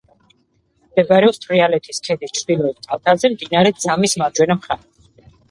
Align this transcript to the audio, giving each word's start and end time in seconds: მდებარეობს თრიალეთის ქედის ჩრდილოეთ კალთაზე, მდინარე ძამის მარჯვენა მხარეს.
მდებარეობს 0.85 1.37
თრიალეთის 1.43 1.99
ქედის 2.07 2.33
ჩრდილოეთ 2.39 2.81
კალთაზე, 2.89 3.33
მდინარე 3.35 3.75
ძამის 3.85 4.19
მარჯვენა 4.25 4.61
მხარეს. 4.65 4.91